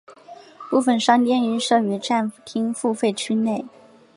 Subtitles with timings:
[0.67, 3.63] 部分商店亦设于站厅付费区内。